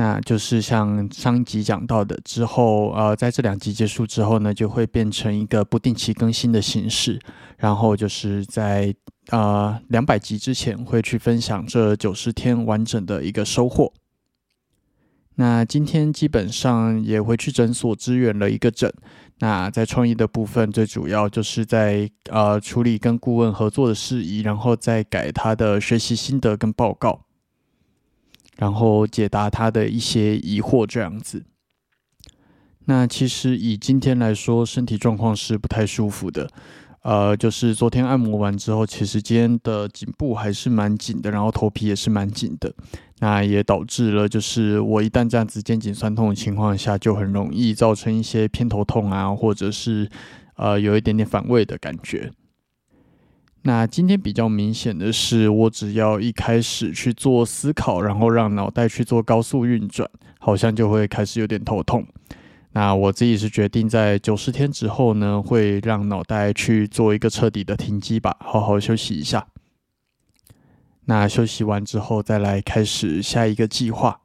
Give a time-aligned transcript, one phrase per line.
[0.00, 7.18] 那就是像上一集讲到的，之后呃，在这两集结束之后呢，就会变成一个不定期更新的形式。
[7.56, 8.94] 然后就是在
[9.30, 13.92] 呃两百集之前会去分享这九十天完整的一个收获。
[15.34, 18.92] 那今天基本上也回去诊所支援了一个诊。
[19.40, 27.24] 那在创意的部分，最主要就是在呃处理跟顾问合作的事宜，然后再改他的学习心得跟报告。
[28.58, 31.44] 然后解答他的一些疑惑，这样子。
[32.84, 36.50] 那其实以今天来说，身体状况是不太舒服的。
[37.02, 42.74] 呃，就是昨天按摩完之后，其实今天的颈部还是蛮紧的，然后头皮也是蛮紧的。
[43.20, 50.10] 那也导致了，就是我一旦这样子肩颈酸痛的情况下，就很容易造成一些偏头痛啊，或者是
[50.56, 52.32] 呃有一点点反胃的感觉。
[53.68, 60.08] 那今天比较明显的是，我只要一开始去做思考，然后让脑袋去做高速运转，
[60.40, 62.06] 好像就会开始有点头痛。
[62.72, 69.46] 那我自己是决定在九十天之后呢，会让脑袋去做一个彻底的停机吧，好好休息一下。
[71.04, 74.22] 那休息完之后，再来开始下一个计划。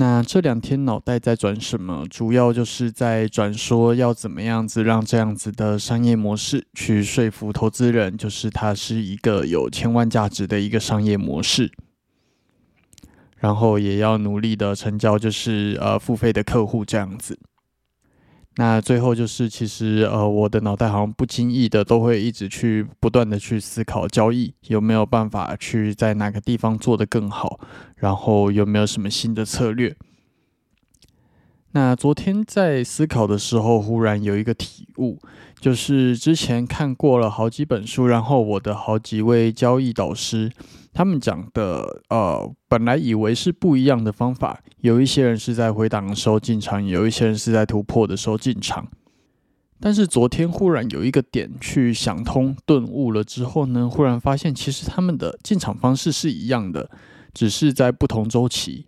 [0.00, 2.06] 那这两天脑袋在转什么？
[2.08, 11.70] 主要就是在转说要怎么样子让这样子的商业模式去说服投资人，就是它是一个有千万价值的一个商业模式。
[13.36, 17.38] 然后也要努力的成交，就是呃付费的客户这样子。
[18.60, 27.58] 那最后就是，其实呃，我的脑袋好像不经意的都会一直去不断的去思考交易有没有办法去在哪个地方做得更好，
[27.96, 29.96] 然后有没有什么新的策略。
[31.72, 35.18] 那昨天在思考的时候，忽然有一个体悟，
[35.60, 40.50] 就是之前看过了好几本书，然后我的好几位交易导师。
[40.92, 48.88] 他们讲的，呃，本来以为是不一样的方法，有一些人是在回档的时候进场，有一些人是在突破的时候进场。
[49.78, 56.90] 但是昨天忽然有一个点去想通、顿悟了之后呢，忽然发现其实他们的进场方式是一样的，
[57.32, 58.84] 只是在不同周期，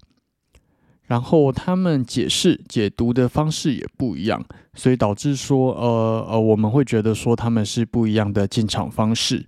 [1.12, 4.43] 然后他们解释、解读的方式也不一样，
[4.73, 9.47] 所以导致说，呃呃，我们会觉得说他们是不一样的进场方式。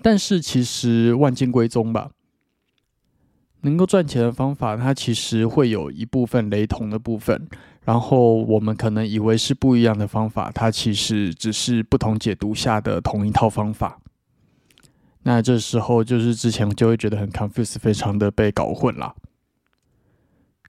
[0.00, 2.10] 但是其实万金归宗吧，
[3.60, 7.46] 能够赚钱的方法，它其实会有一部分雷同的部分。
[7.84, 14.00] 然后我们可能以为是不一样的方法，它其实只是不同解读下的同一套方法。
[15.24, 19.14] 那这时候就是之前就会觉得很 confuse，非常的被搞混了。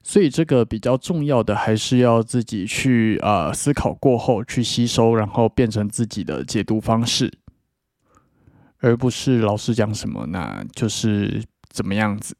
[0.06, 7.32] 所以这个比较重要的，还是要自己去呃思考过后去吸收，然后变成自己的解读方式。
[8.80, 12.36] 而不是老师讲什么，那就是怎么样子。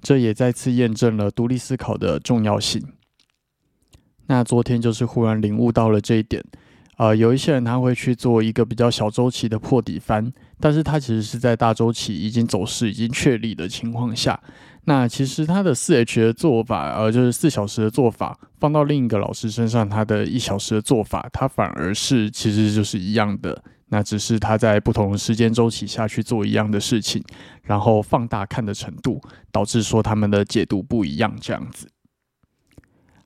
[0.00, 2.80] 这也再次验证了独立思考的重要性。
[4.26, 6.44] 那昨天就是忽然领悟到了这一点。
[6.98, 14.40] 呃，有一些人他会去做一个比较小周期的破底翻，但是他其实是在大周期已经走势已经确立的情况下，
[14.84, 23.62] 那其实他的四 H 的做法，呃，就是四小时的做法，放到另一个老师身上，他的一小时的做法，他反而是其实就是一样的。
[23.90, 27.24] 那只是他在不同时间周期下去做一样的事情，
[27.62, 29.18] 然后放大看的程度，
[29.50, 31.88] 导致说他们的解读不一样这样子。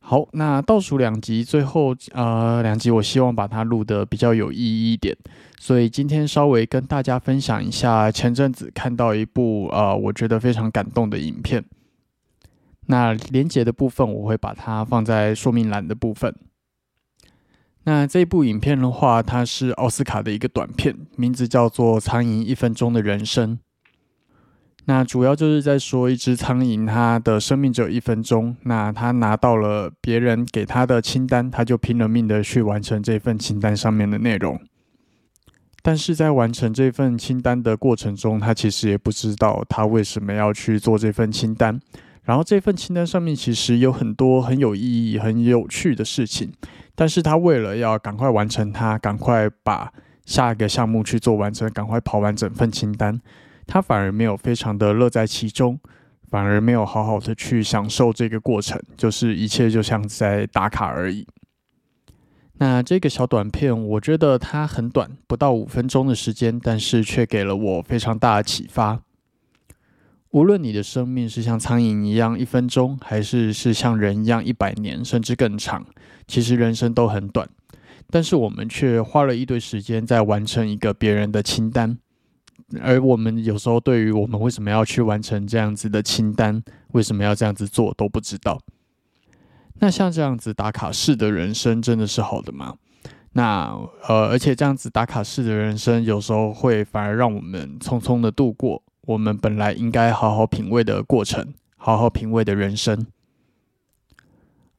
[0.04, 5.16] 好，那倒数两集，最后呃两集，我希望把它录的比较有意义一点，
[5.58, 11.64] 所以今天稍微跟大家分享一下前阵子看到一部呃我觉得非常感动的影片。
[12.86, 16.34] 那连接的部分我会把它放在说明栏的部分。
[17.84, 23.58] 那这部影片的话，它是奥斯卡的一个短片，名字叫做《苍蝇一分钟的人生》。
[24.84, 28.56] 那主要就是在说一只苍蝇，它的生命只有一分钟。
[28.64, 34.60] 那它拿到了别人给它的清单，它就拼了命的去完成这份清单上面的内容。
[35.84, 41.80] 但是在完成这份清单的过程中，他其实也不知道他为什么要去做这份清单。
[42.22, 46.52] 然后这份清单上面其实有很多很有意义、很有趣的事情。
[46.94, 49.92] 但是他为了要赶快完成它，赶快把
[50.24, 53.20] 下一个项目去做完成，赶快跑完整份清单，
[53.66, 55.78] 他反而没有非常的乐在其中，
[56.28, 61.26] 反而没有好好的去享受这个过程，就是一切就像在打卡而已。
[62.58, 69.00] 那这个小短片，我觉得它很短，不到五分钟的时间，但是却给了我非常大的启发。
[70.30, 75.84] 无论你的生命是像苍蝇一样一分钟，还是是像人一样一百年，甚至更长，
[76.26, 77.48] 其实人生都很短。
[78.08, 81.98] 但是我们却花了一堆时间在完成一个别人的清单，
[82.80, 88.60] 而我们有时候对于我们为什么要去完成这样子的清单，为什么要这样子做都不知道。
[89.80, 92.76] 那像这样子打卡式的人生真的是好的吗？
[93.32, 93.74] 那
[94.06, 103.06] 呃，而且这样子打卡式的人生有时候会反而让我们匆匆的度过我们本来应该好好品味的过程，好好品味的人生。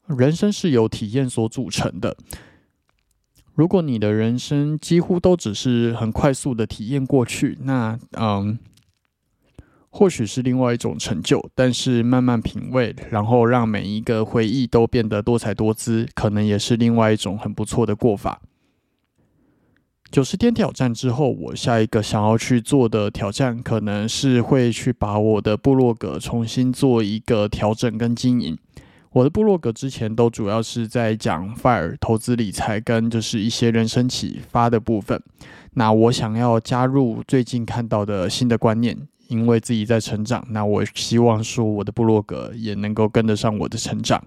[0.07, 2.15] 人生是由体验所组成的。
[3.55, 8.57] 如果你的人生几乎都只是很快速的体验过去，那嗯。
[9.95, 18.41] 或许是另外一种成就，但是慢慢品味，然后让每一个回忆都变得多彩多姿，可能也是另外一种很不错的过法。
[20.09, 28.57] 九十天挑战之后，我下一个想要去做的挑战，可能是会去把我的部落格重新做一个调整跟经营。
[29.13, 35.21] 我的部落格之前都主要是在讲 fire 投资理财跟就是一些人生启发的部分。
[35.73, 38.97] 那我想要加入最近看到的新的观念。
[39.29, 44.21] 因为自己在成长，那我希望说我的部落格也能够跟得上我的成长。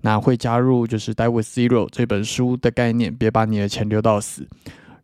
[0.00, 4.48] 那会加入就是《Die with Zero》这本书的概念，别把你的钱留到死。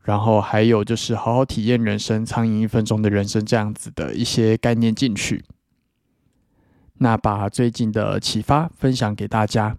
[0.03, 5.45] 然后还有就是好好体验人生，苍蝇一分钟的人生这样子的一些概念进去。
[6.99, 9.77] 那把最近的启发分享给大家。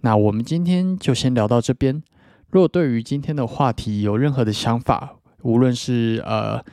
[0.00, 2.02] 那我们今天就先聊到这边。
[2.50, 6.64] 如果对于今天的话题有任何的想法，无论是呃。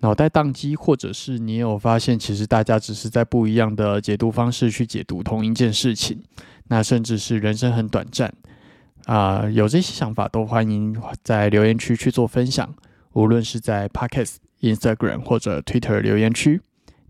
[0.00, 6.22] 脑袋宕机，或者是你有发现，其实大家只是在不一样的解读方式去解读同一件事情，
[6.68, 8.30] 那甚至是人生很短暂
[9.06, 12.74] 啊，有这些想法都欢迎在留言区去做分享，
[13.14, 16.60] 无论是在 Podcast、Instagram 或者 Twitter 留言区。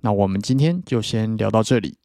[0.04, 1.96] 那我们今天就先聊到这里。